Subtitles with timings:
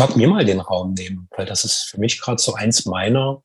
[0.00, 3.42] mag mir mal den Raum nehmen, weil das ist für mich gerade so eins meiner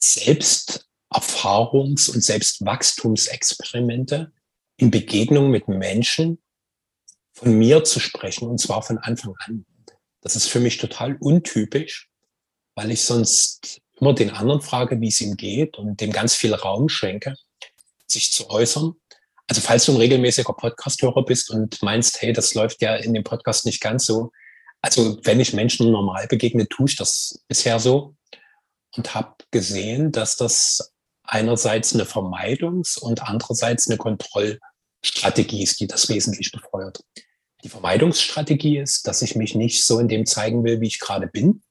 [0.00, 4.30] Selbsterfahrungs- und Selbstwachstumsexperimente
[4.76, 6.40] in Begegnung mit Menschen
[7.32, 9.66] von mir zu sprechen und zwar von Anfang an.
[10.20, 12.08] Das ist für mich total untypisch,
[12.76, 16.54] weil ich sonst immer den anderen frage, wie es ihm geht und dem ganz viel
[16.54, 17.34] Raum schenke,
[18.06, 18.92] sich zu äußern.
[19.48, 23.24] Also falls du ein regelmäßiger Podcast-Hörer bist und meinst, hey, das läuft ja in dem
[23.24, 24.30] Podcast nicht ganz so.
[24.82, 28.14] Also wenn ich Menschen normal begegne, tue ich das bisher so
[28.96, 30.92] und habe gesehen, dass das
[31.24, 37.00] einerseits eine Vermeidungs- und andererseits eine Kontrollstrategie ist, die das wesentlich befeuert.
[37.64, 41.26] Die Vermeidungsstrategie ist, dass ich mich nicht so in dem zeigen will, wie ich gerade
[41.26, 41.62] bin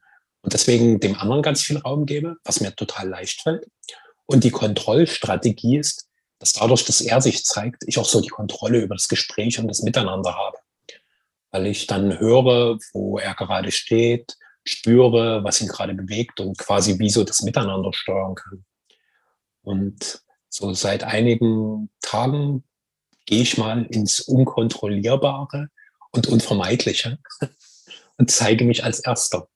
[0.42, 3.66] und deswegen dem anderen ganz viel Raum gebe, was mir total leicht fällt.
[4.26, 6.08] Und die Kontrollstrategie ist,
[6.40, 9.68] dass dadurch, dass er sich zeigt, ich auch so die Kontrolle über das Gespräch und
[9.68, 10.58] das Miteinander habe.
[11.52, 17.00] Weil ich dann höre, wo er gerade steht, spüre, was ihn gerade bewegt und quasi
[17.00, 18.66] wie so das Miteinander steuern kann.
[19.62, 22.64] Und so seit einigen Tagen
[23.26, 25.70] gehe ich mal ins Unkontrollierbare
[26.12, 27.20] und Unvermeidliche
[28.18, 29.48] und zeige mich als Erster.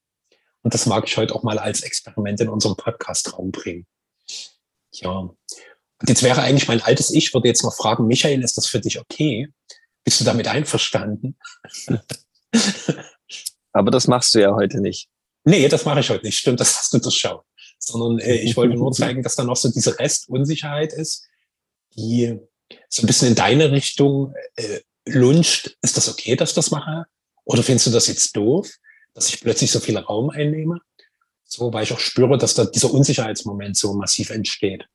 [0.64, 3.88] Und das mag ich heute auch mal als Experiment in unserem Podcast-Raum bringen.
[4.92, 5.10] Ja.
[5.10, 8.80] Und jetzt wäre eigentlich mein altes Ich, würde jetzt noch fragen, Michael, ist das für
[8.80, 9.48] dich okay?
[10.04, 11.38] Bist du damit einverstanden?
[13.74, 15.10] Aber das machst du ja heute nicht.
[15.44, 16.38] Nee, das mache ich heute nicht.
[16.38, 17.46] Stimmt, das hast du durchschaut.
[17.80, 21.28] Sondern äh, ich wollte nur zeigen, dass da noch so diese Restunsicherheit ist,
[21.96, 22.40] die
[22.90, 25.78] so ein bisschen in deine Richtung äh, lunscht.
[25.82, 27.06] Ist das okay, dass ich das mache?
[27.44, 28.70] Oder findest du das jetzt doof,
[29.14, 30.80] dass ich plötzlich so viel Raum einnehme?
[31.44, 34.86] So, weil ich auch spüre, dass da dieser Unsicherheitsmoment so massiv entsteht.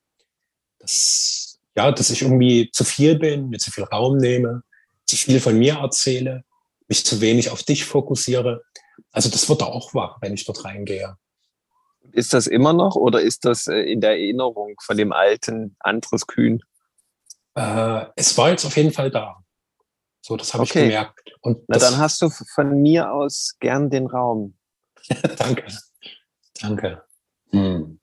[0.79, 4.63] Dass, ja, dass ich irgendwie zu viel bin, mir zu viel Raum nehme,
[5.07, 6.43] zu viel von mir erzähle,
[6.87, 8.63] mich zu wenig auf dich fokussiere.
[9.11, 11.17] Also das wird da auch wach, wenn ich dort reingehe.
[12.11, 16.27] Ist das immer noch oder ist das äh, in der Erinnerung von dem alten Andres
[16.27, 16.61] Kühn?
[17.55, 19.37] Äh, es war jetzt auf jeden Fall da.
[20.21, 20.79] So, das habe okay.
[20.79, 21.35] ich gemerkt.
[21.41, 24.57] Und Na, dann hast du von mir aus gern den Raum.
[25.37, 25.65] Danke.
[26.61, 27.03] Danke.
[27.51, 27.99] Hm.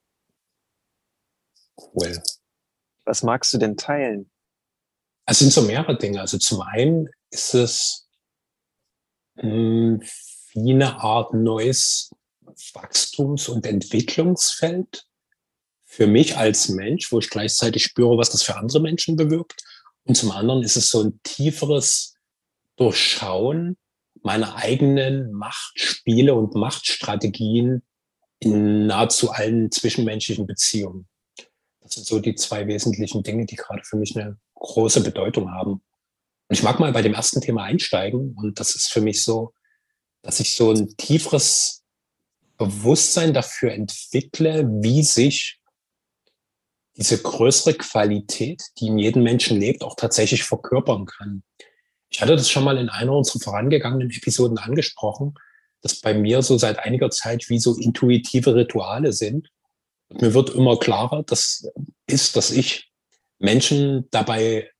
[1.76, 2.22] Cool.
[3.04, 4.31] Was magst du denn teilen?
[5.26, 6.20] Es sind so mehrere Dinge.
[6.20, 8.08] Also zum einen ist es
[9.36, 10.02] mh, hm,
[10.52, 12.10] wie eine Art neues
[12.74, 15.06] Wachstums- und Entwicklungsfeld
[15.84, 19.62] für mich als Mensch, wo ich gleichzeitig spüre, was das für andere Menschen bewirkt.
[20.04, 22.14] Und zum anderen ist es so ein tieferes
[22.76, 23.76] Durchschauen
[24.22, 27.82] meiner eigenen Machtspiele und Machtstrategien
[28.38, 31.06] in nahezu allen zwischenmenschlichen Beziehungen.
[31.80, 35.72] Das sind so die zwei wesentlichen Dinge, die gerade für mich eine große Bedeutung haben.
[35.72, 35.82] Und
[36.50, 38.34] ich mag mal bei dem ersten Thema einsteigen.
[38.36, 39.54] Und das ist für mich so
[40.25, 41.84] dass ich so ein tieferes
[42.56, 45.60] Bewusstsein dafür entwickle, wie sich
[46.97, 51.42] diese größere Qualität, die in jedem Menschen lebt, auch tatsächlich verkörpern kann.
[52.08, 55.34] Ich hatte das schon mal in einer unserer vorangegangenen Episoden angesprochen,
[55.82, 59.50] dass bei mir so seit einiger Zeit wie so intuitive Rituale sind.
[60.08, 61.69] Und mir wird immer klarer, das
[62.06, 62.91] ist, dass ich
[63.44, 64.71] Menschen dabei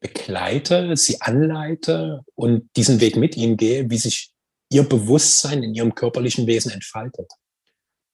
[0.00, 4.32] begleite, sie anleite und diesen Weg mit ihnen gehe, wie sich
[4.70, 7.30] ihr Bewusstsein in ihrem körperlichen Wesen entfaltet.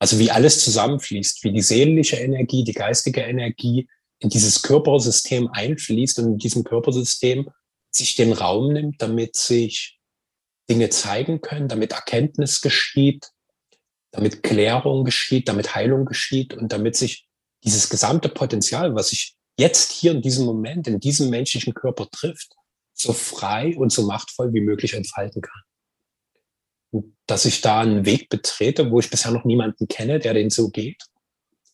[0.01, 3.89] Also wie alles zusammenfließt, wie die seelische Energie, die geistige Energie
[4.19, 7.49] in dieses Körpersystem einfließt und in diesem Körpersystem
[7.91, 10.01] sich den Raum nimmt, damit sich
[10.69, 13.29] Dinge zeigen können, damit Erkenntnis geschieht,
[14.11, 17.29] damit Klärung geschieht, damit Heilung geschieht und damit sich
[17.63, 22.55] dieses gesamte Potenzial, was sich jetzt hier in diesem Moment, in diesem menschlichen Körper trifft,
[22.93, 25.63] so frei und so machtvoll wie möglich entfalten kann
[27.27, 30.71] dass ich da einen Weg betrete, wo ich bisher noch niemanden kenne, der den so
[30.71, 31.03] geht.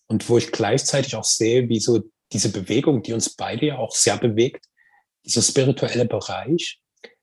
[0.07, 2.01] Und wo ich gleichzeitig auch sehe, wie so
[2.33, 4.67] diese Bewegung, die uns beide ja auch sehr bewegt,
[5.25, 6.81] dieser spirituelle Bereich,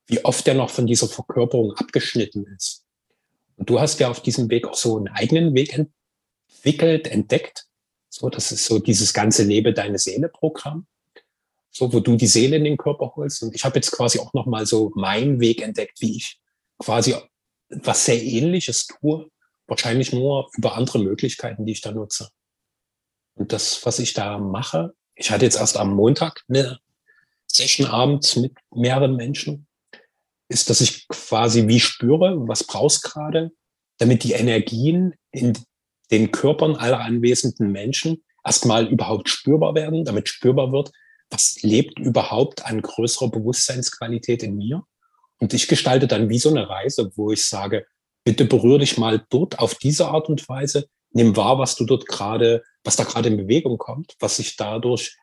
[0.07, 2.85] wie oft der noch von dieser Verkörperung abgeschnitten ist.
[3.57, 7.65] Und du hast ja auf diesem Weg auch so einen eigenen Weg entwickelt, entdeckt.
[8.09, 10.87] So, das ist so dieses ganze Lebe deine Seele Programm.
[11.71, 13.43] So, wo du die Seele in den Körper holst.
[13.43, 16.39] Und ich habe jetzt quasi auch nochmal so meinen Weg entdeckt, wie ich
[16.79, 17.15] quasi
[17.69, 19.29] was sehr ähnliches tue,
[19.67, 22.29] wahrscheinlich nur über andere Möglichkeiten, die ich da nutze.
[23.35, 26.79] Und das, was ich da mache, ich hatte jetzt erst am Montag eine
[27.45, 29.67] Session abends mit mehreren Menschen,
[30.49, 33.51] ist, dass ich quasi wie spüre, was brauchst gerade,
[33.97, 35.53] damit die Energien in
[36.11, 40.91] den Körpern aller anwesenden Menschen erstmal überhaupt spürbar werden, damit spürbar wird,
[41.29, 44.83] was lebt überhaupt an größerer Bewusstseinsqualität in mir.
[45.39, 47.85] Und ich gestalte dann wie so eine Reise, wo ich sage,
[48.23, 52.07] bitte berühre dich mal dort auf diese Art und Weise, nimm wahr, was du dort
[52.07, 55.17] gerade, was da gerade in Bewegung kommt, was sich dadurch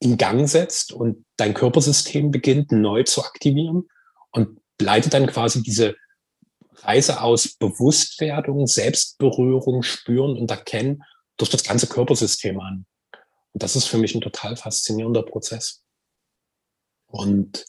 [0.00, 3.88] in Gang setzt und dein Körpersystem beginnt neu zu aktivieren
[4.32, 5.94] und leitet dann quasi diese
[6.76, 11.02] Reise aus Bewusstwerdung, Selbstberührung, Spüren und Erkennen
[11.36, 12.86] durch das ganze Körpersystem an.
[13.52, 15.82] Und das ist für mich ein total faszinierender Prozess.
[17.06, 17.66] Und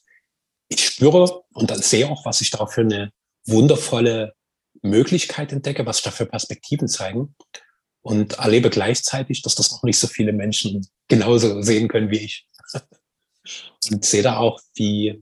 [0.69, 3.11] ich spüre und dann sehe auch, was ich da für eine
[3.45, 4.33] wundervolle
[4.81, 7.35] Möglichkeit entdecke, was ich da für Perspektiven zeigen
[8.01, 12.47] und erlebe gleichzeitig, dass das noch nicht so viele Menschen genauso sehen können wie ich.
[13.91, 15.21] Und sehe da auch, wie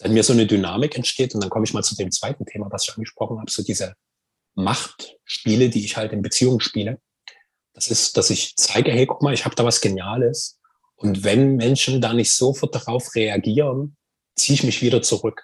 [0.00, 1.34] dann mir so eine Dynamik entsteht.
[1.34, 3.94] Und dann komme ich mal zu dem zweiten Thema, was ich angesprochen habe, so diese
[4.54, 7.00] Machtspiele, die ich halt in Beziehungen spiele.
[7.74, 10.58] Das ist, dass ich zeige, hey, guck mal, ich habe da was Geniales.
[10.96, 13.96] Und wenn Menschen da nicht sofort darauf reagieren,
[14.36, 15.42] ziehe ich mich wieder zurück.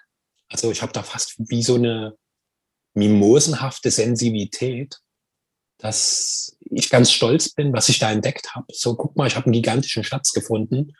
[0.49, 2.15] Also ich habe da fast wie so eine
[2.93, 4.97] mimosenhafte Sensibilität,
[5.77, 8.65] dass ich ganz stolz bin, was ich da entdeckt habe.
[8.71, 10.95] So, guck mal, ich habe einen gigantischen Schatz gefunden.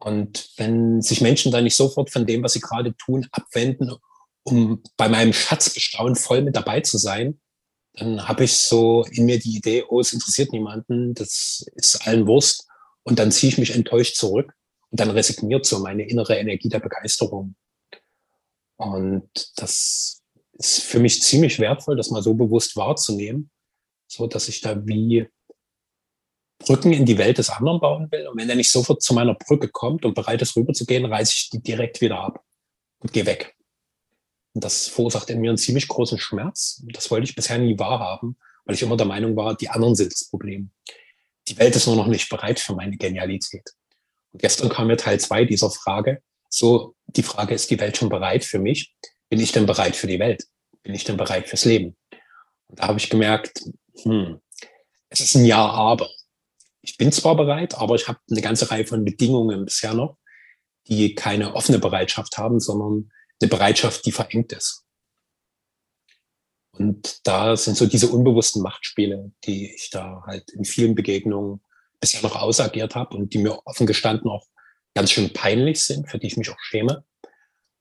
[0.00, 3.92] Und wenn sich Menschen da nicht sofort von dem, was sie gerade tun, abwenden,
[4.44, 7.38] um bei meinem Schatzbestaunen voll mit dabei zu sein,
[7.94, 12.26] dann habe ich so in mir die Idee, oh, es interessiert niemanden, das ist allen
[12.26, 12.66] Wurst.
[13.02, 14.54] Und dann ziehe ich mich enttäuscht zurück
[14.90, 17.54] und dann resigniert so meine innere Energie der Begeisterung.
[18.76, 20.22] Und das
[20.52, 23.50] ist für mich ziemlich wertvoll, das mal so bewusst wahrzunehmen,
[24.06, 25.28] so dass ich da wie
[26.60, 28.28] Brücken in die Welt des anderen bauen will.
[28.28, 31.50] Und wenn er nicht sofort zu meiner Brücke kommt und bereit ist, rüberzugehen, reiße ich
[31.50, 32.44] die direkt wieder ab
[33.00, 33.56] und gehe weg.
[34.52, 36.82] Und das verursacht in mir einen ziemlich großen Schmerz.
[36.92, 40.12] Das wollte ich bisher nie wahrhaben, weil ich immer der Meinung war, die anderen sind
[40.12, 40.70] das Problem.
[41.48, 43.70] Die Welt ist nur noch nicht bereit für meine Genialität.
[44.32, 46.22] Und gestern kam mir Teil zwei dieser Frage.
[46.48, 48.92] So, die Frage, ist die Welt schon bereit für mich?
[49.28, 50.44] Bin ich denn bereit für die Welt?
[50.82, 51.96] Bin ich denn bereit fürs Leben?
[52.68, 53.62] Und da habe ich gemerkt,
[54.02, 54.40] hm,
[55.08, 56.08] es ist ein Ja, aber.
[56.82, 60.16] Ich bin zwar bereit, aber ich habe eine ganze Reihe von Bedingungen bisher noch,
[60.88, 63.10] die keine offene Bereitschaft haben, sondern
[63.40, 64.84] eine Bereitschaft, die verengt ist.
[66.72, 71.62] Und da sind so diese unbewussten Machtspiele, die ich da halt in vielen Begegnungen
[72.00, 74.46] bisher noch ausagiert habe und die mir offen gestanden auch
[74.94, 77.04] ganz schön peinlich sind, für die ich mich auch schäme.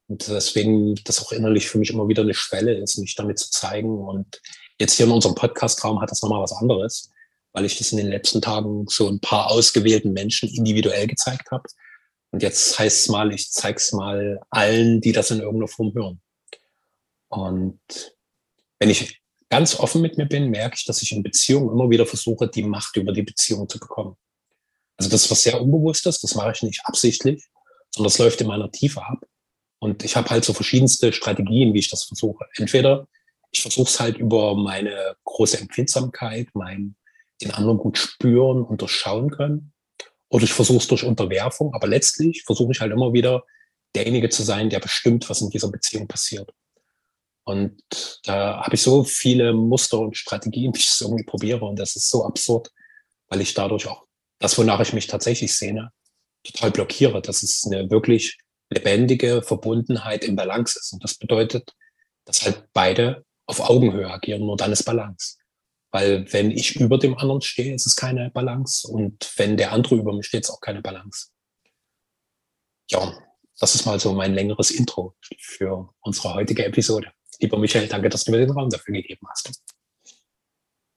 [0.07, 3.49] Und deswegen das auch innerlich für mich immer wieder eine Schwelle ist, mich damit zu
[3.51, 3.99] zeigen.
[3.99, 4.41] Und
[4.79, 7.11] jetzt hier in unserem Podcast-Raum hat das nochmal was anderes,
[7.59, 11.67] weil ich das in den letzten Tagen so ein paar ausgewählten Menschen individuell gezeigt habe.
[12.31, 15.93] Und jetzt heißt es mal, ich zeige es mal allen, die das in irgendeiner Form
[15.93, 16.21] hören.
[17.27, 17.81] Und
[18.79, 19.19] wenn ich
[19.49, 22.63] ganz offen mit mir bin, merke ich, dass ich in Beziehungen immer wieder versuche, die
[22.63, 24.15] Macht über die Beziehung zu bekommen.
[24.95, 27.45] Also das ist was sehr Unbewusstes, das mache ich nicht absichtlich,
[27.93, 29.25] sondern das läuft in meiner Tiefe ab.
[29.79, 32.45] Und ich habe halt so verschiedenste Strategien, wie ich das versuche.
[32.55, 33.05] Entweder
[33.51, 36.95] ich versuche es halt über meine große Empfindsamkeit, mein
[37.41, 39.73] den anderen gut spüren und durchschauen können.
[40.29, 43.43] Oder ich versuche es durch Unterwerfung, aber letztlich versuche ich halt immer wieder
[43.95, 46.51] derjenige zu sein, der bestimmt, was in dieser Beziehung passiert.
[47.43, 47.81] Und
[48.25, 51.65] da habe ich so viele Muster und Strategien, die ich es irgendwie probiere.
[51.65, 52.71] Und das ist so absurd,
[53.27, 54.05] weil ich dadurch auch
[54.39, 55.91] das, wonach ich mich tatsächlich sehne,
[56.43, 58.37] total blockiere, dass es eine wirklich
[58.69, 60.93] lebendige Verbundenheit im Balance ist.
[60.93, 61.73] Und das bedeutet,
[62.25, 65.37] dass halt beide auf Augenhöhe agieren, nur dann ist Balance.
[65.91, 68.87] Weil wenn ich über dem anderen stehe, ist es keine Balance.
[68.87, 71.29] Und wenn der andere über mir steht, ist auch keine Balance.
[72.91, 73.17] Ja,
[73.59, 77.11] das ist mal so mein längeres Intro für unsere heutige Episode.
[77.39, 79.63] Lieber Michael, danke, dass du mir den Raum dafür gegeben hast.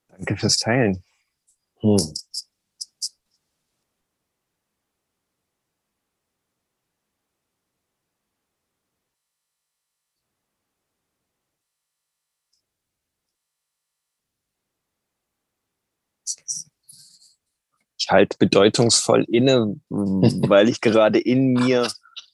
[0.09, 1.03] Danke fürs Teilen.
[1.79, 2.13] Hm.
[17.97, 21.89] Ich halte bedeutungsvoll inne, weil ich gerade in mir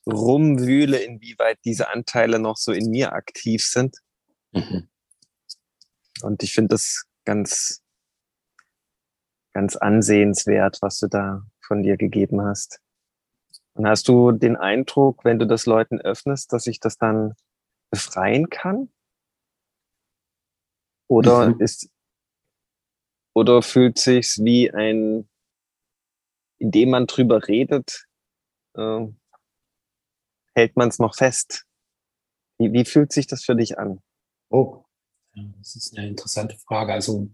[0.06, 3.98] rumwühle, inwieweit diese Anteile noch so in mir aktiv sind.
[4.52, 4.90] Mhm.
[6.22, 7.82] Und ich finde das ganz,
[9.54, 12.80] ganz ansehenswert, was du da von dir gegeben hast.
[13.74, 17.34] Und hast du den Eindruck, wenn du das Leuten öffnest, dass ich das dann
[17.92, 18.92] befreien kann?
[21.08, 21.62] Oder mhm.
[21.62, 21.90] ist,
[23.40, 25.30] oder fühlt sich's wie ein
[26.60, 28.06] indem man drüber redet,
[28.76, 29.08] äh,
[30.54, 31.66] hält man es noch fest.
[32.60, 34.02] Wie, wie fühlt sich das für dich an?
[34.50, 34.84] Oh,
[35.58, 36.94] das ist eine interessante Frage.
[36.94, 37.30] Also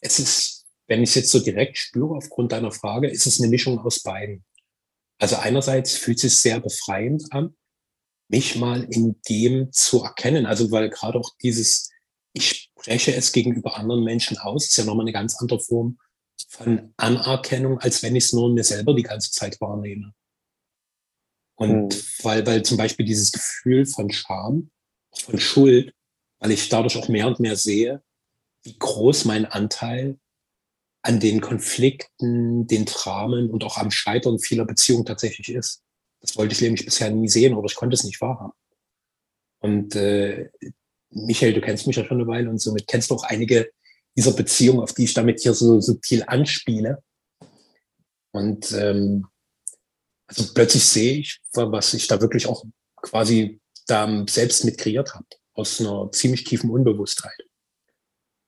[0.00, 3.48] es ist, wenn ich es jetzt so direkt spüre aufgrund deiner Frage, ist es eine
[3.48, 4.44] Mischung aus beiden.
[5.18, 7.56] Also einerseits fühlt es sich sehr befreiend an,
[8.28, 10.44] mich mal in dem zu erkennen.
[10.44, 11.90] Also weil gerade auch dieses
[12.36, 14.64] ich spreche es gegenüber anderen Menschen aus.
[14.64, 15.98] Das ist ja nochmal eine ganz andere Form
[16.48, 20.12] von Anerkennung, als wenn ich es nur in mir selber die ganze Zeit wahrnehme.
[21.54, 22.02] Und mhm.
[22.22, 24.70] weil, weil zum Beispiel dieses Gefühl von Scham,
[25.14, 25.94] von Schuld,
[26.38, 28.02] weil ich dadurch auch mehr und mehr sehe,
[28.64, 30.18] wie groß mein Anteil
[31.00, 35.82] an den Konflikten, den Dramen und auch am Scheitern vieler Beziehungen tatsächlich ist.
[36.20, 38.52] Das wollte ich nämlich bisher nie sehen oder ich konnte es nicht wahrhaben.
[39.60, 40.50] Und äh,
[41.10, 43.70] Michael, du kennst mich ja schon eine Weile und somit kennst du auch einige
[44.16, 47.02] dieser Beziehungen, auf die ich damit hier so subtil anspiele.
[48.32, 49.26] Und ähm,
[50.26, 52.64] also plötzlich sehe ich, was ich da wirklich auch
[52.96, 57.46] quasi da selbst mit kreiert habe, aus einer ziemlich tiefen Unbewusstheit.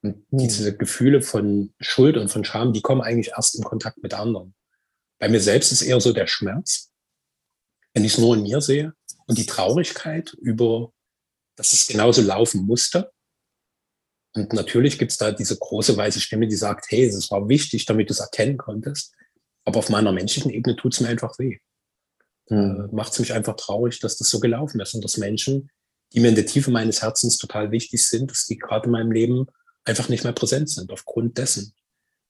[0.01, 0.39] Und hm.
[0.39, 4.53] diese Gefühle von Schuld und von Scham, die kommen eigentlich erst im Kontakt mit anderen.
[5.19, 6.91] Bei mir selbst ist eher so der Schmerz,
[7.93, 8.93] wenn ich es nur in mir sehe
[9.27, 10.93] und die Traurigkeit über,
[11.59, 13.11] dass es genauso laufen musste.
[14.33, 17.85] Und natürlich gibt es da diese große weiße Stimme, die sagt, hey, es war wichtig,
[17.85, 19.13] damit du es erkennen konntest.
[19.65, 21.57] Aber auf meiner menschlichen Ebene tut es mir einfach weh.
[22.47, 22.89] Hm.
[22.89, 25.69] Äh, Macht es mich einfach traurig, dass das so gelaufen ist und dass Menschen,
[26.13, 29.11] die mir in der Tiefe meines Herzens total wichtig sind, dass die gerade in meinem
[29.11, 29.47] Leben
[29.83, 31.73] einfach nicht mehr präsent sind, aufgrund dessen,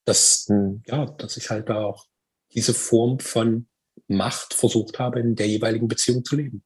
[0.05, 0.81] dass, hm.
[0.87, 2.07] ja, dass ich halt da auch
[2.53, 3.67] diese Form von
[4.07, 6.63] Macht versucht habe, in der jeweiligen Beziehung zu leben.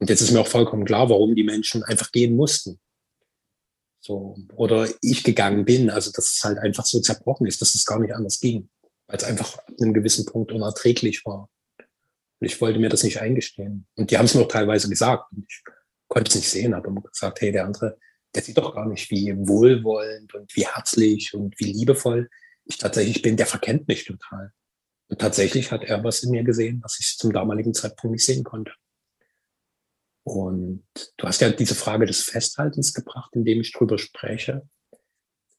[0.00, 2.80] Und jetzt ist mir auch vollkommen klar, warum die Menschen einfach gehen mussten.
[4.00, 7.84] So, oder ich gegangen bin, also dass es halt einfach so zerbrochen ist, dass es
[7.84, 8.70] gar nicht anders ging,
[9.06, 11.50] weil es einfach ab einem gewissen Punkt unerträglich war.
[11.78, 13.86] Und ich wollte mir das nicht eingestehen.
[13.96, 15.30] Und die haben es mir auch teilweise gesagt.
[15.32, 15.62] Und ich
[16.08, 17.98] konnte es nicht sehen, aber gesagt, hey, der andere,
[18.34, 22.30] der sieht doch gar nicht, wie wohlwollend und wie herzlich und wie liebevoll
[22.64, 23.36] ich tatsächlich bin.
[23.36, 24.52] Der verkennt mich total.
[25.08, 28.44] Und tatsächlich hat er was in mir gesehen, was ich zum damaligen Zeitpunkt nicht sehen
[28.44, 28.72] konnte.
[30.22, 30.86] Und
[31.16, 34.68] du hast ja diese Frage des Festhaltens gebracht, indem ich drüber spreche.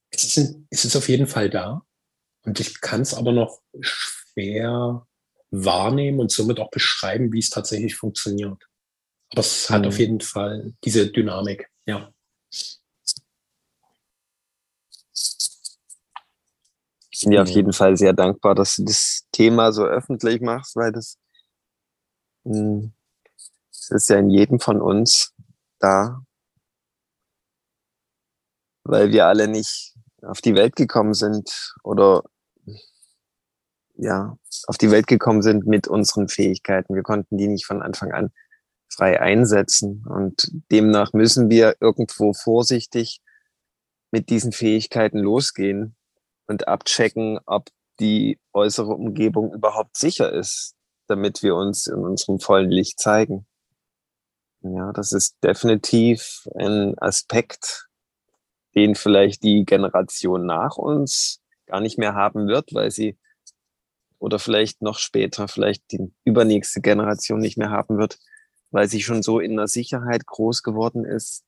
[0.09, 1.81] Es ist, es ist auf jeden Fall da.
[2.43, 5.05] Und ich kann es aber noch schwer
[5.51, 8.63] wahrnehmen und somit auch beschreiben, wie es tatsächlich funktioniert.
[9.31, 9.99] Aber es hat auf mhm.
[9.99, 12.13] jeden Fall diese Dynamik, ja.
[17.13, 20.75] Ich bin dir auf jeden Fall sehr dankbar, dass du das Thema so öffentlich machst,
[20.75, 21.19] weil das,
[22.45, 23.00] hm, das
[23.91, 25.33] ist ja in jedem von uns
[25.79, 26.21] da,
[28.83, 32.23] weil wir alle nicht auf die Welt gekommen sind oder
[33.95, 36.95] ja, auf die Welt gekommen sind mit unseren Fähigkeiten.
[36.95, 38.31] Wir konnten die nicht von Anfang an
[38.89, 40.05] frei einsetzen.
[40.07, 43.21] Und demnach müssen wir irgendwo vorsichtig
[44.11, 45.95] mit diesen Fähigkeiten losgehen
[46.47, 47.69] und abchecken, ob
[47.99, 50.75] die äußere Umgebung überhaupt sicher ist,
[51.07, 53.45] damit wir uns in unserem vollen Licht zeigen.
[54.63, 57.87] Ja, das ist definitiv ein Aspekt,
[58.75, 63.17] den vielleicht die Generation nach uns gar nicht mehr haben wird, weil sie
[64.19, 68.19] oder vielleicht noch später, vielleicht die übernächste Generation nicht mehr haben wird,
[68.69, 71.43] weil sie schon so in der Sicherheit groß geworden ist,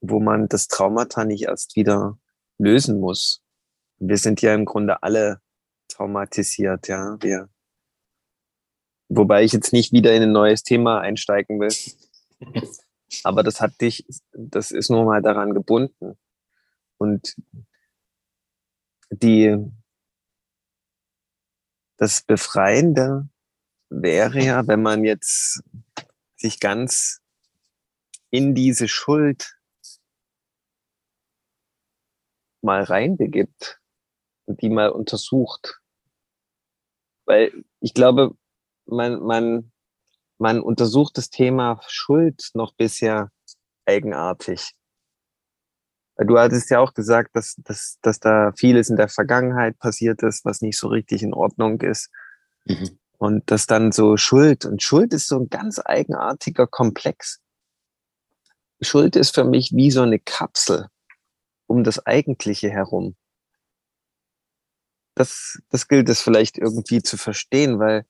[0.00, 2.18] wo man das Traumata nicht erst wieder
[2.58, 3.42] lösen muss
[3.98, 5.40] wir sind ja im Grunde alle
[5.88, 7.16] traumatisiert, ja.
[7.20, 7.48] Wir,
[9.08, 11.72] wobei ich jetzt nicht wieder in ein neues Thema einsteigen will.
[13.24, 16.18] Aber das hat dich, das ist nur mal daran gebunden.
[16.98, 17.36] Und
[19.10, 19.56] die,
[21.96, 23.28] das Befreiende
[23.88, 25.62] wäre ja, wenn man jetzt
[26.36, 27.20] sich ganz
[28.30, 29.56] in diese Schuld
[32.60, 33.80] mal reinbegibt
[34.48, 35.80] die mal untersucht.
[37.26, 38.34] Weil ich glaube,
[38.86, 39.72] man, man,
[40.38, 43.30] man untersucht das Thema Schuld noch bisher
[43.86, 44.72] eigenartig.
[46.16, 50.44] Du hattest ja auch gesagt, dass, dass, dass da vieles in der Vergangenheit passiert ist,
[50.44, 52.10] was nicht so richtig in Ordnung ist.
[52.64, 52.98] Mhm.
[53.18, 57.40] Und dass dann so Schuld, und Schuld ist so ein ganz eigenartiger Komplex.
[58.80, 60.88] Schuld ist für mich wie so eine Kapsel
[61.66, 63.16] um das Eigentliche herum
[65.18, 68.06] das, das gilt es vielleicht irgendwie zu verstehen, weil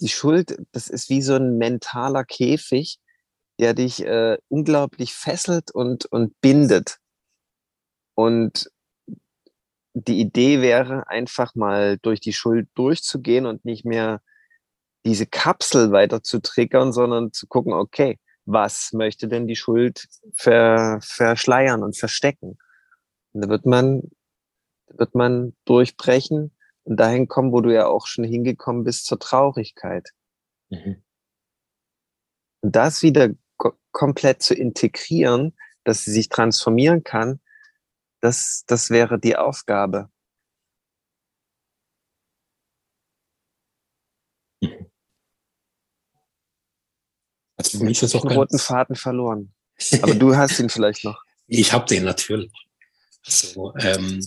[0.00, 2.98] die Schuld, das ist wie so ein mentaler Käfig,
[3.58, 6.98] der dich äh, unglaublich fesselt und, und bindet.
[8.14, 8.70] Und
[9.94, 14.20] die Idee wäre, einfach mal durch die Schuld durchzugehen und nicht mehr
[15.06, 20.98] diese Kapsel weiter zu triggern, sondern zu gucken, okay, was möchte denn die Schuld ver,
[21.00, 22.58] verschleiern und verstecken?
[23.32, 24.02] Und da wird man
[24.88, 26.55] wird man durchbrechen
[26.86, 30.10] und dahin kommen, wo du ja auch schon hingekommen bist, zur Traurigkeit.
[30.70, 31.02] Mhm.
[32.62, 33.30] Und das wieder
[33.90, 37.40] komplett zu integrieren, dass sie sich transformieren kann,
[38.20, 40.10] Das, das wäre die Aufgabe.
[47.56, 49.54] Also für mich ist auch den roten Faden verloren.
[50.02, 51.22] Aber du hast ihn vielleicht noch.
[51.46, 52.52] Ich habe den natürlich.
[53.22, 54.20] So, ähm,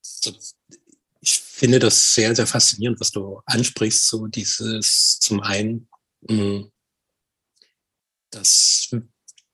[0.00, 0.32] so,
[1.64, 4.06] finde das sehr, sehr faszinierend, was du ansprichst.
[4.06, 5.88] So dieses zum einen,
[6.28, 6.72] mh, mm,
[8.30, 8.90] dass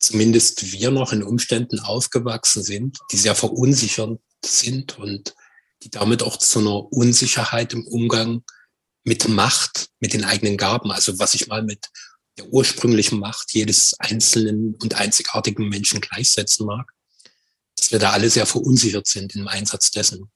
[0.01, 5.37] zumindest wir noch in Umständen aufgewachsen sind, die sehr verunsichernd sind und
[5.85, 8.43] die damit auch zu einer Unsicherheit im Umgang
[9.05, 11.87] mit Macht, mit den eigenen Gaben, also was ich mal mit
[12.39, 16.91] der ursprünglichen Macht jedes einzelnen und einzigartigen Menschen gleichsetzen mag,
[17.77, 20.29] dass wir da alle sehr verunsichert sind im Einsatz dessen,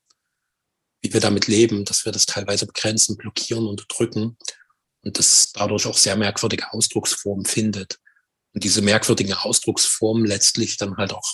[1.05, 4.39] wie wir damit leben, dass wir das teilweise begrenzen, blockieren, unterdrücken
[5.03, 8.01] und das dadurch auch sehr merkwürdige Ausdrucksformen findet.
[8.55, 11.31] Und diese merkwürdigen Ausdrucksformen letztlich dann halt auch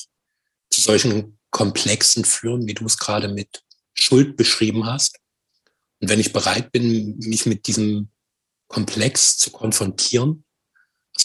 [0.71, 3.63] zu solchen Komplexen führen, wie du es gerade mit
[3.95, 5.19] Schuld beschrieben hast.
[6.01, 8.11] Und wenn ich bereit bin, mich mit diesem
[8.67, 10.45] Komplex zu konfrontieren,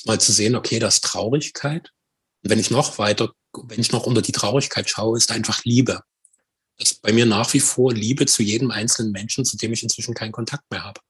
[0.06, 1.92] mal zu sehen, okay, das ist Traurigkeit.
[2.44, 6.02] Und wenn ich noch weiter, wenn ich noch unter die Traurigkeit schaue, ist einfach Liebe.
[6.78, 9.84] Das ist bei mir nach wie vor Liebe zu jedem einzelnen Menschen, zu dem ich
[9.84, 11.02] inzwischen keinen Kontakt mehr habe.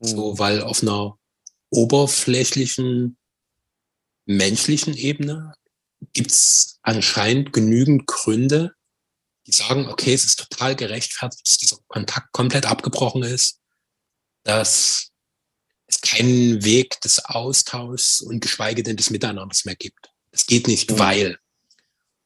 [0.00, 0.06] Mhm.
[0.06, 1.18] So, weil auf einer
[1.70, 3.16] oberflächlichen,
[4.26, 5.54] menschlichen Ebene
[6.12, 8.74] gibt es anscheinend genügend Gründe,
[9.46, 13.60] die sagen, okay, es ist total gerechtfertigt, dass dieser Kontakt komplett abgebrochen ist,
[14.44, 15.10] dass
[15.86, 20.10] es keinen Weg des Austauschs und geschweige denn des Miteinanders mehr gibt.
[20.30, 20.98] Es geht nicht, mhm.
[20.98, 21.38] weil.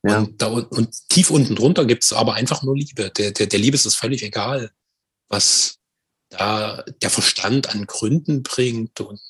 [0.05, 0.19] Ja.
[0.19, 3.11] Und, da, und tief unten drunter gibt es aber einfach nur Liebe.
[3.11, 4.71] Der, der, der Liebe ist es völlig egal,
[5.29, 5.79] was
[6.31, 9.21] da der Verstand an Gründen bringt und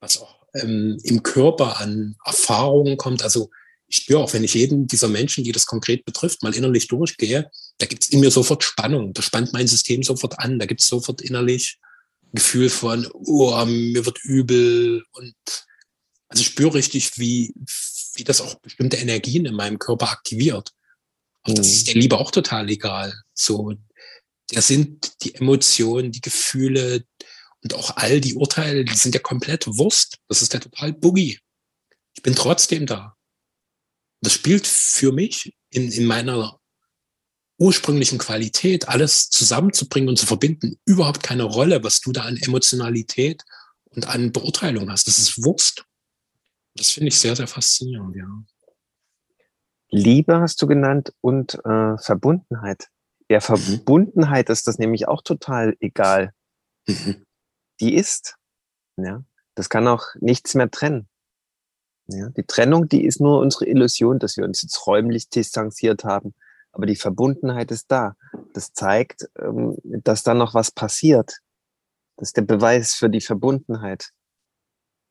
[0.00, 3.22] was auch ähm, im Körper an Erfahrungen kommt.
[3.22, 3.50] Also
[3.86, 7.50] ich spüre auch, wenn ich jeden dieser Menschen, die das konkret betrifft, mal innerlich durchgehe,
[7.78, 9.12] da gibt es in mir sofort Spannung.
[9.12, 10.58] Da spannt mein System sofort an.
[10.58, 11.78] Da gibt es sofort innerlich
[12.32, 15.34] Gefühl von, oh, mir wird übel und
[16.28, 17.54] also ich spüre richtig, wie,
[18.14, 20.72] wie das auch bestimmte Energien in meinem Körper aktiviert.
[21.46, 21.92] Und das ist mhm.
[21.92, 23.14] der Liebe auch total egal.
[23.34, 23.74] So,
[24.48, 27.04] da sind die Emotionen, die Gefühle
[27.62, 30.18] und auch all die Urteile, die sind ja komplett Wurst.
[30.28, 31.38] Das ist ja total Boogie.
[32.14, 33.16] Ich bin trotzdem da.
[34.20, 36.60] Das spielt für mich in, in meiner
[37.58, 43.44] ursprünglichen Qualität alles zusammenzubringen und zu verbinden, überhaupt keine Rolle, was du da an Emotionalität
[43.90, 45.06] und an Beurteilung hast.
[45.06, 45.84] Das ist Wurst.
[46.74, 48.26] Das finde ich sehr, sehr faszinierend, ja.
[49.90, 52.88] Liebe hast du genannt und äh, Verbundenheit.
[53.28, 53.42] Ja, mhm.
[53.42, 56.32] Verbundenheit ist das nämlich auch total egal.
[56.86, 57.24] Mhm.
[57.80, 58.36] Die ist.
[58.96, 61.08] Ja, das kann auch nichts mehr trennen.
[62.06, 66.34] Ja, die Trennung, die ist nur unsere Illusion, dass wir uns jetzt räumlich distanziert haben
[66.74, 68.16] aber die Verbundenheit ist da.
[68.52, 71.38] Das zeigt, ähm, dass da noch was passiert.
[72.16, 74.10] Das ist der Beweis für die Verbundenheit.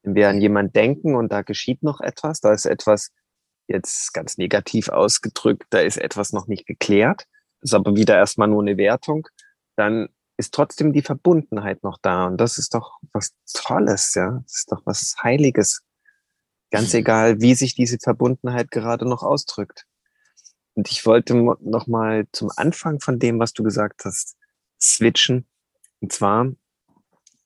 [0.03, 3.11] Wenn wir an jemand denken und da geschieht noch etwas, da ist etwas
[3.67, 7.25] jetzt ganz negativ ausgedrückt, da ist etwas noch nicht geklärt,
[7.61, 9.27] ist aber wieder erstmal nur eine Wertung,
[9.75, 12.25] dann ist trotzdem die Verbundenheit noch da.
[12.25, 14.41] Und das ist doch was Tolles, ja.
[14.43, 15.83] Das ist doch was Heiliges.
[16.71, 16.99] Ganz mhm.
[16.99, 19.85] egal, wie sich diese Verbundenheit gerade noch ausdrückt.
[20.75, 24.35] Und ich wollte noch mal zum Anfang von dem, was du gesagt hast,
[24.81, 25.47] switchen.
[26.01, 26.51] Und zwar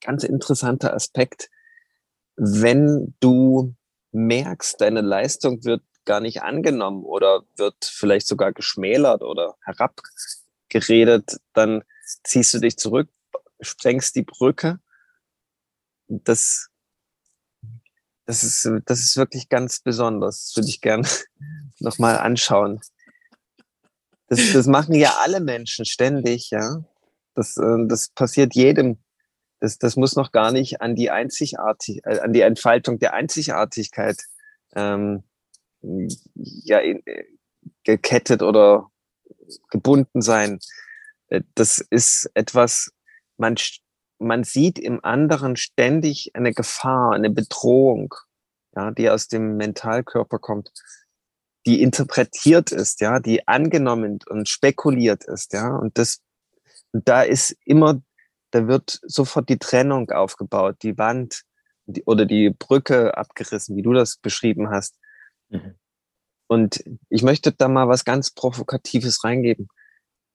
[0.02, 1.50] ganz interessanter Aspekt,
[2.38, 3.76] wenn du
[4.12, 11.84] merkst, deine Leistung wird gar nicht angenommen oder wird vielleicht sogar geschmälert oder herabgeredet, dann
[12.24, 13.10] ziehst du dich zurück,
[13.60, 14.80] sprengst die Brücke.
[16.08, 16.70] Das,
[18.26, 20.46] das ist, das ist wirklich ganz besonders.
[20.46, 21.08] Das würde ich gerne
[21.80, 22.80] nochmal anschauen.
[24.28, 26.84] Das, das machen ja alle Menschen ständig, ja.
[27.34, 29.00] Das, äh, das passiert jedem.
[29.60, 34.22] Das, das muss noch gar nicht an die Einzigartig, äh, an die Entfaltung der Einzigartigkeit
[34.76, 35.24] ähm,
[35.82, 37.26] ja, in, äh,
[37.84, 38.90] gekettet oder
[39.70, 40.60] gebunden sein.
[41.30, 42.92] Äh, das ist etwas,
[43.38, 43.56] man,
[44.20, 48.14] man sieht im anderen ständig eine Gefahr, eine Bedrohung,
[48.76, 50.72] ja, die aus dem Mentalkörper kommt
[51.68, 56.22] die interpretiert ist, ja, die angenommen und spekuliert ist, ja, und das,
[56.94, 58.02] und da ist immer,
[58.52, 61.44] da wird sofort die Trennung aufgebaut, die Wand
[61.86, 64.98] die, oder die Brücke abgerissen, wie du das beschrieben hast.
[65.50, 65.76] Mhm.
[66.48, 69.68] Und ich möchte da mal was ganz Provokatives reingeben,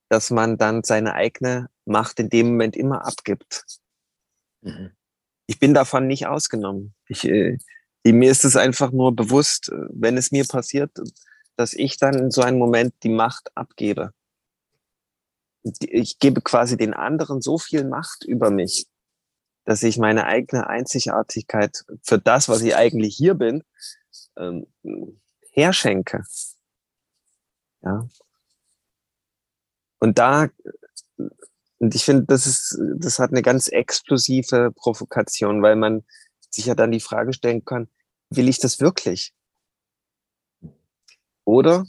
[0.09, 3.65] dass man dann seine eigene Macht in dem Moment immer abgibt.
[4.61, 4.91] Mhm.
[5.47, 6.93] Ich bin davon nicht ausgenommen.
[7.07, 7.57] Ich, äh,
[8.05, 10.91] mir ist es einfach nur bewusst, wenn es mir passiert,
[11.55, 14.13] dass ich dann in so einem Moment die Macht abgebe.
[15.63, 18.87] Ich gebe quasi den anderen so viel Macht über mich,
[19.65, 23.63] dass ich meine eigene Einzigartigkeit für das, was ich eigentlich hier bin,
[24.37, 24.67] ähm,
[25.51, 26.23] herschenke.
[27.81, 28.07] Ja.
[29.99, 30.49] Und da,
[31.79, 36.03] und ich finde, das ist, das hat eine ganz explosive Provokation, weil man
[36.49, 37.89] sich ja dann die Frage stellen kann,
[38.29, 39.33] will ich das wirklich?
[41.45, 41.85] Oder,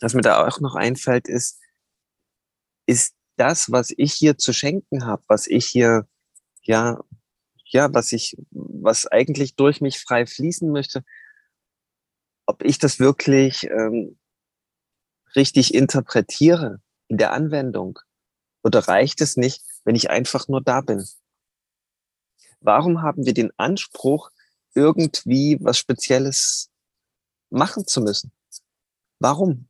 [0.00, 1.60] was mir da auch noch einfällt, ist,
[2.88, 6.08] ist das, was ich hier zu schenken habe, was ich hier,
[6.62, 6.98] ja,
[7.66, 11.04] ja, was ich, was eigentlich durch mich frei fließen möchte,
[12.46, 14.18] ob ich das wirklich ähm,
[15.36, 17.98] richtig interpretiere in der Anwendung?
[18.64, 21.06] Oder reicht es nicht, wenn ich einfach nur da bin?
[22.60, 24.30] Warum haben wir den Anspruch,
[24.74, 26.70] irgendwie was Spezielles
[27.50, 28.32] machen zu müssen?
[29.20, 29.67] Warum?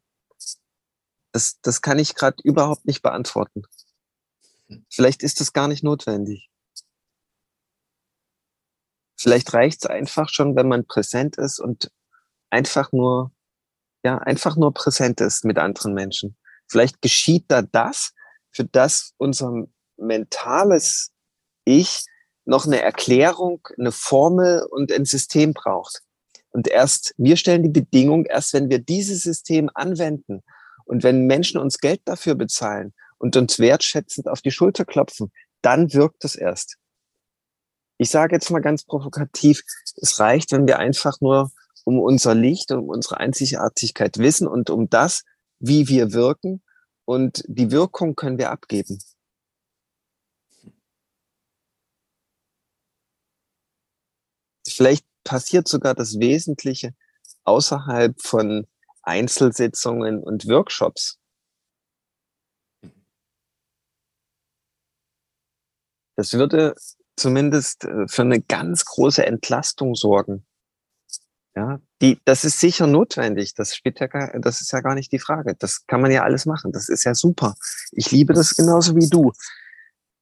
[1.39, 3.63] Das, das kann ich gerade überhaupt nicht beantworten.
[4.91, 6.51] Vielleicht ist das gar nicht notwendig.
[9.17, 11.93] Vielleicht reicht es einfach schon, wenn man präsent ist und
[12.51, 13.31] einfach nur,
[14.03, 16.37] ja, einfach nur präsent ist mit anderen Menschen.
[16.67, 18.15] Vielleicht geschieht da das,
[18.51, 21.13] für das unser mentales
[21.65, 22.05] Ich
[22.47, 26.03] noch eine Erklärung, eine Formel und ein System braucht.
[26.51, 30.43] Und erst, wir stellen die Bedingung, erst wenn wir dieses System anwenden
[30.89, 35.93] und wenn Menschen uns Geld dafür bezahlen und uns wertschätzend auf die Schulter klopfen, dann
[35.93, 36.79] wirkt es erst.
[37.99, 39.63] Ich sage jetzt mal ganz provokativ,
[39.97, 41.51] es reicht, wenn wir einfach nur
[41.85, 45.25] um unser Licht, um unsere Einzigartigkeit wissen und um das,
[45.59, 46.63] wie wir wirken.
[47.05, 48.99] Und die Wirkung können wir abgeben.
[54.67, 56.95] Vielleicht passiert sogar das Wesentliche
[57.45, 58.67] außerhalb von
[59.09, 61.19] Einzelsitzungen und Workshops.
[66.17, 66.75] Das würde
[67.17, 70.45] zumindest äh, für eine ganz große Entlastung sorgen.
[71.57, 73.55] Ja, die, das ist sicher notwendig.
[73.55, 75.57] Das spielt ja das ist ja gar nicht die Frage.
[75.59, 76.71] Das kann man ja alles machen.
[76.71, 77.55] Das ist ja super.
[77.93, 79.33] Ich liebe das genauso wie du.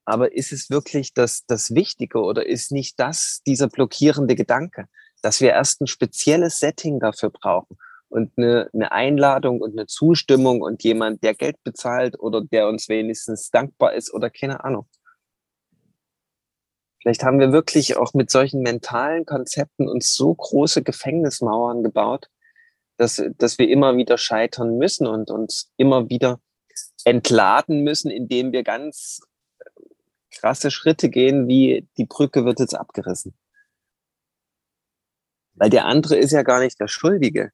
[0.05, 4.87] Aber ist es wirklich das, das Wichtige oder ist nicht das dieser blockierende Gedanke,
[5.21, 7.77] dass wir erst ein spezielles Setting dafür brauchen
[8.09, 12.89] und eine, eine Einladung und eine Zustimmung und jemand, der Geld bezahlt oder der uns
[12.89, 14.87] wenigstens dankbar ist oder keine Ahnung.
[17.01, 22.29] Vielleicht haben wir wirklich auch mit solchen mentalen Konzepten uns so große Gefängnismauern gebaut,
[22.97, 26.41] dass, dass wir immer wieder scheitern müssen und uns immer wieder
[27.05, 29.21] entladen müssen, indem wir ganz
[30.31, 33.35] krasse Schritte gehen, wie die Brücke wird jetzt abgerissen.
[35.55, 37.53] Weil der andere ist ja gar nicht der Schuldige.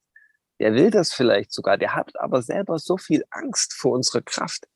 [0.62, 1.76] Der will das vielleicht sogar.
[1.76, 4.68] Der hat aber selber so viel Angst vor unserer Kraft,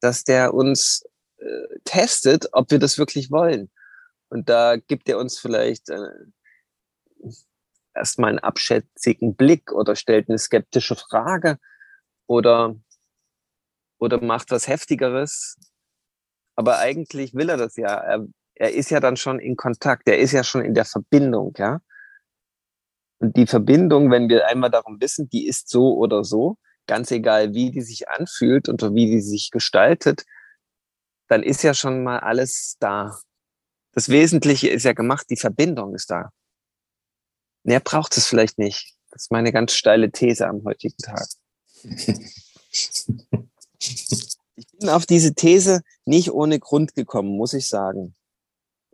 [0.00, 1.04] dass der uns
[1.36, 3.70] äh, testet, ob wir das wirklich wollen.
[4.30, 6.08] Und da gibt er uns vielleicht äh,
[7.94, 11.58] erstmal einen abschätzigen Blick oder stellt eine skeptische Frage
[12.26, 12.74] oder,
[13.98, 15.56] oder macht was Heftigeres.
[16.56, 17.94] Aber eigentlich will er das ja.
[17.94, 21.54] Er, er ist ja dann schon in Kontakt, er ist ja schon in der Verbindung,
[21.58, 21.80] ja.
[23.18, 27.54] Und die Verbindung, wenn wir einmal darum wissen, die ist so oder so, ganz egal,
[27.54, 30.24] wie die sich anfühlt und wie die sich gestaltet,
[31.28, 33.18] dann ist ja schon mal alles da
[33.98, 36.30] das Wesentliche ist ja gemacht, die Verbindung ist da.
[37.64, 38.94] Mehr braucht es vielleicht nicht.
[39.10, 41.26] Das ist meine ganz steile These am heutigen Tag.
[41.82, 43.06] ich
[44.78, 48.14] bin auf diese These nicht ohne Grund gekommen, muss ich sagen.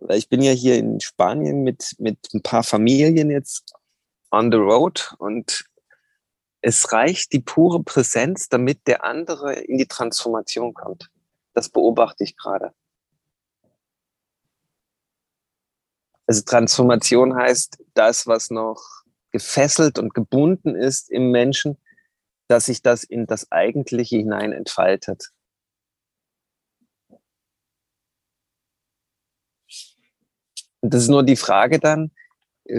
[0.08, 3.74] Ich bin ja hier in Spanien mit, mit ein paar Familien jetzt
[4.34, 5.64] on the road und
[6.60, 11.10] es reicht die pure Präsenz, damit der andere in die Transformation kommt.
[11.52, 12.72] Das beobachte ich gerade.
[16.26, 18.82] Also Transformation heißt das, was noch
[19.30, 21.76] gefesselt und gebunden ist im Menschen,
[22.48, 25.32] dass sich das in das Eigentliche hinein entfaltet.
[30.80, 32.10] Und das ist nur die Frage dann,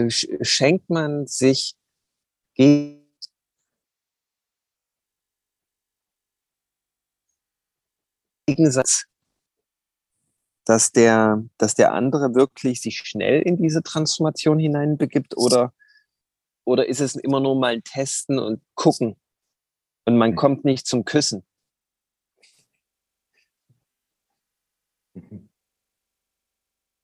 [0.08, 1.74] schenkt man sich
[8.46, 9.06] Gegensatz
[10.66, 15.72] dass der, dass der andere wirklich sich schnell in diese Transformation hineinbegibt oder,
[16.64, 19.16] oder ist es immer nur mal ein Testen und gucken
[20.06, 21.46] und man kommt nicht zum Küssen?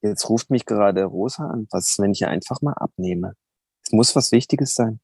[0.02, 1.68] Jetzt ruft mich gerade Rosa an.
[1.70, 3.34] Was, wenn ich einfach mal abnehme?
[3.84, 5.00] Es muss was Wichtiges sein.